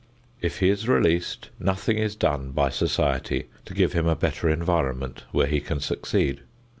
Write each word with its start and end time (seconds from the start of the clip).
If 0.41 0.61
he 0.61 0.69
is 0.71 0.87
released, 0.87 1.51
nothing 1.59 1.99
is 1.99 2.15
done 2.15 2.53
by 2.53 2.69
society 2.69 3.49
to 3.65 3.73
give 3.75 3.93
him 3.93 4.07
a 4.07 4.15
better 4.15 4.49
environment 4.49 5.25
where 5.31 5.45
he 5.45 5.61
can 5.61 5.79
succeed. 5.79 6.41